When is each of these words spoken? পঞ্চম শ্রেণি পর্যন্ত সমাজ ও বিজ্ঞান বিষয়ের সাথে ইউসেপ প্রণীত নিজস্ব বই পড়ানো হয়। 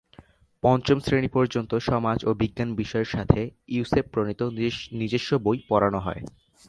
পঞ্চম 0.63 0.97
শ্রেণি 0.99 1.29
পর্যন্ত 1.33 1.71
সমাজ 1.89 2.17
ও 2.25 2.31
বিজ্ঞান 2.33 2.69
বিষয়ের 2.75 3.09
সাথে 3.09 3.39
ইউসেপ 3.67 4.05
প্রণীত 4.13 4.41
নিজস্ব 4.99 5.29
বই 5.37 5.57
পড়ানো 5.69 5.99
হয়। 5.99 6.21